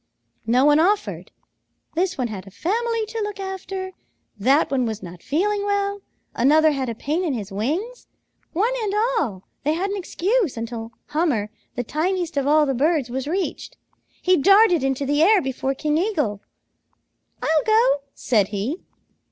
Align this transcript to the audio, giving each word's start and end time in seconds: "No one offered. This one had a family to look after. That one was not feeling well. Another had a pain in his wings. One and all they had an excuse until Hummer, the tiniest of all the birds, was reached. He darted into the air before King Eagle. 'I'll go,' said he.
"No 0.47 0.65
one 0.65 0.79
offered. 0.79 1.31
This 1.93 2.17
one 2.17 2.27
had 2.29 2.47
a 2.47 2.49
family 2.49 3.05
to 3.05 3.21
look 3.23 3.39
after. 3.39 3.91
That 4.35 4.71
one 4.71 4.87
was 4.87 5.03
not 5.03 5.21
feeling 5.21 5.63
well. 5.63 6.01
Another 6.33 6.71
had 6.71 6.89
a 6.89 6.95
pain 6.95 7.23
in 7.23 7.35
his 7.35 7.51
wings. 7.51 8.07
One 8.51 8.73
and 8.81 8.95
all 8.95 9.43
they 9.63 9.73
had 9.73 9.91
an 9.91 9.97
excuse 9.97 10.57
until 10.57 10.91
Hummer, 11.09 11.51
the 11.75 11.83
tiniest 11.83 12.35
of 12.35 12.47
all 12.47 12.65
the 12.65 12.73
birds, 12.73 13.11
was 13.11 13.27
reached. 13.27 13.77
He 14.23 14.37
darted 14.37 14.83
into 14.83 15.05
the 15.05 15.21
air 15.21 15.39
before 15.39 15.75
King 15.75 15.99
Eagle. 15.99 16.41
'I'll 17.43 17.63
go,' 17.67 18.01
said 18.15 18.47
he. 18.47 18.81